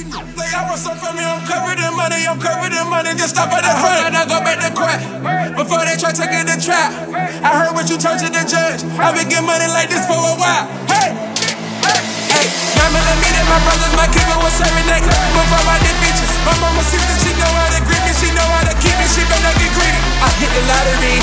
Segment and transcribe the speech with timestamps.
[0.00, 3.12] They all some from me, I'm covered in money, I'm covered in money.
[3.12, 4.96] Just stop at the front and I go back to court.
[5.52, 6.88] Before they try taking the trap.
[7.44, 8.80] I heard what you told to the judge.
[8.96, 10.64] I've been getting money like this for a while.
[10.88, 11.12] Hey!
[12.32, 12.46] Hey,
[12.80, 16.32] nine millimeter, my brothers, my keeper was serving that before I did features.
[16.48, 18.96] My mama sees that she know how to grip me, she know how to keep
[18.96, 20.00] me, she better get greedy.
[20.24, 21.16] I hit the lottery.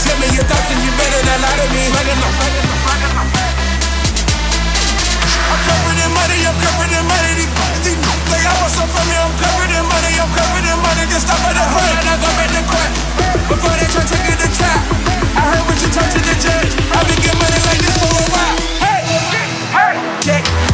[0.00, 2.61] Tell me your thoughts and you better not lie to me.
[6.32, 7.30] Money, I'm covered in money.
[7.36, 7.52] These,
[7.84, 8.00] these,
[8.32, 9.16] they all want some from me.
[9.20, 11.04] I'm covered in money, I'm covered in money.
[11.12, 12.90] Just stop at the front and I go back to court.
[13.52, 14.80] Before they try to it to trap.
[15.36, 16.72] I heard what you told to the judge.
[16.92, 18.56] I've been getting money like this for a while.
[18.80, 19.48] Hey, hey,
[20.24, 20.71] yeah.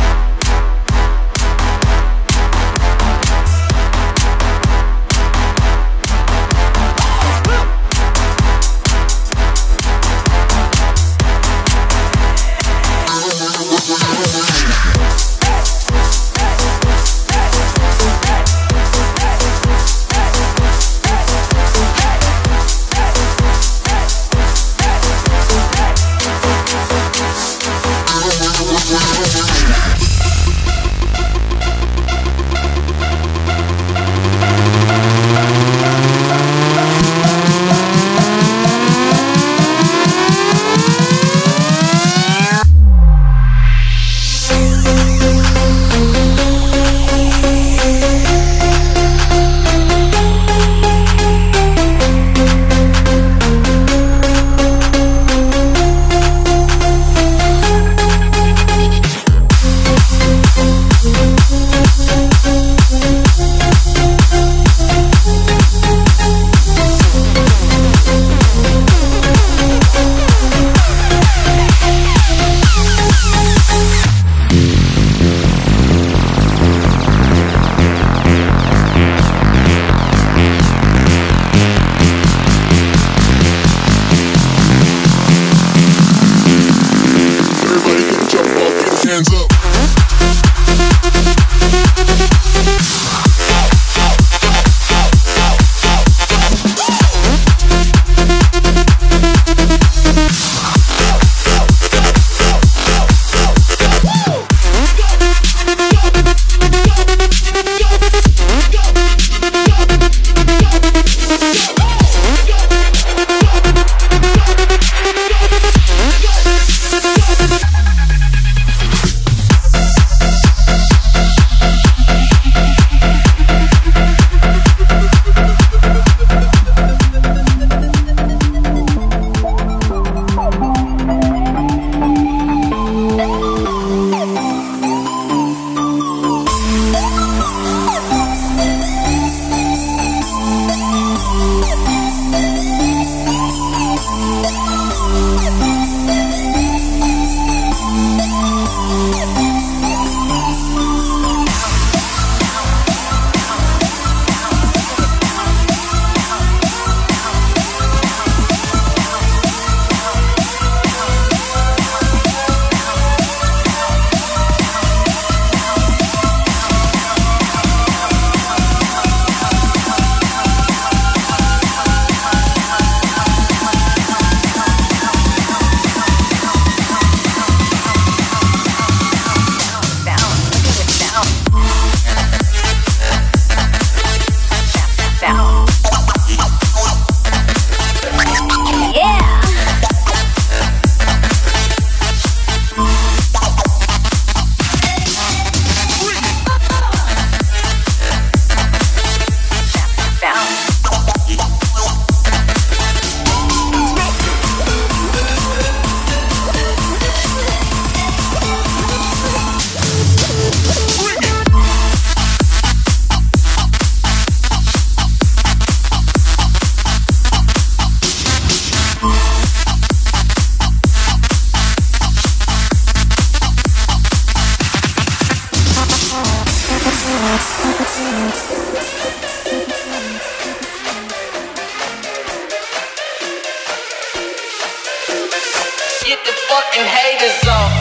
[236.58, 237.78] I can make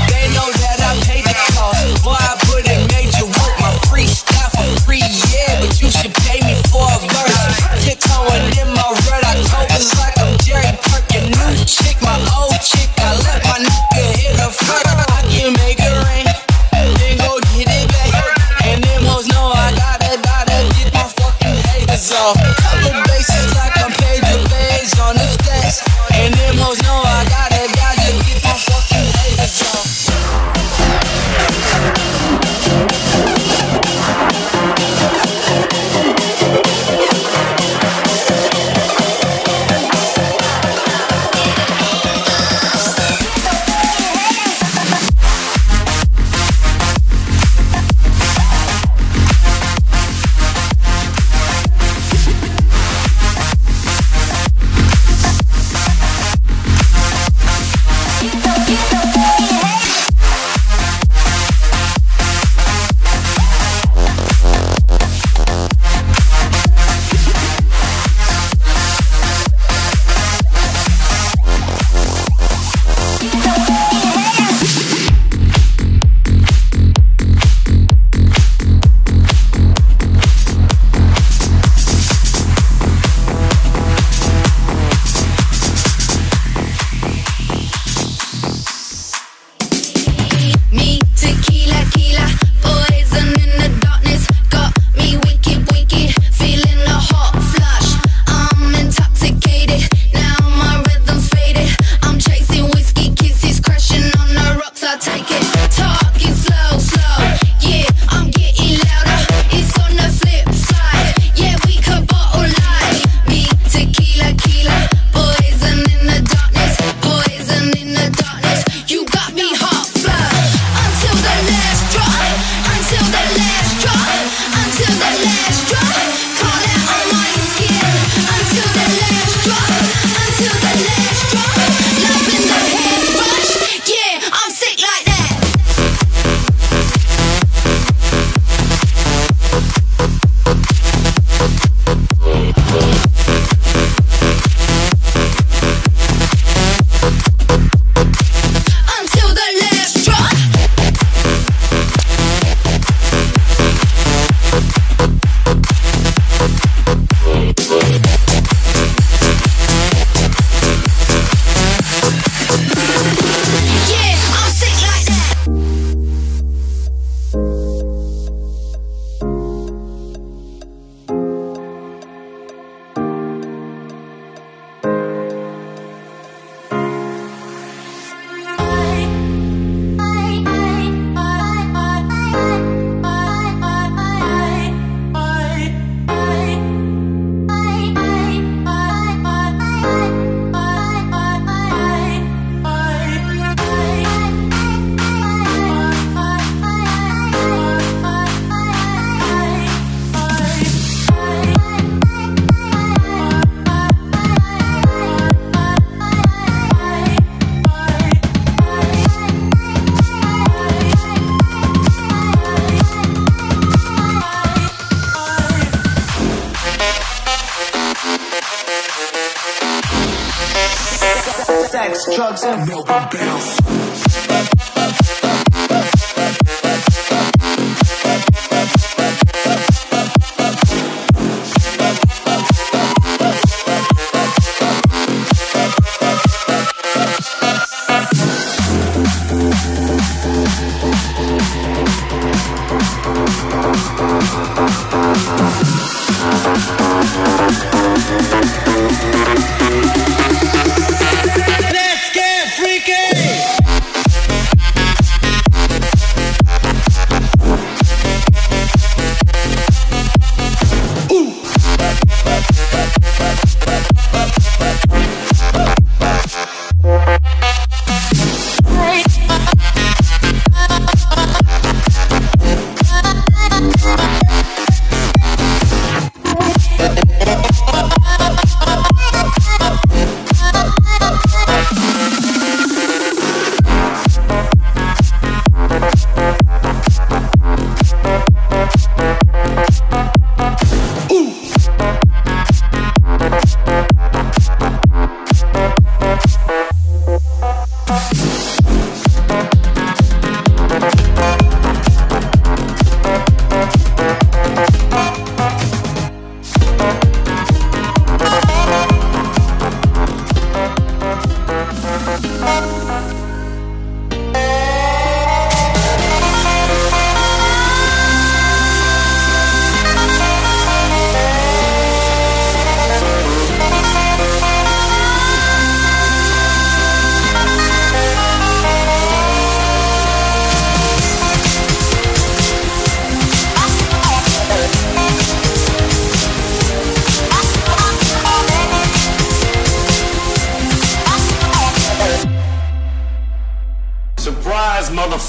[221.97, 223.57] sex, drugs, and Melbourne bounce.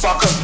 [0.09, 0.38] Motherfucker.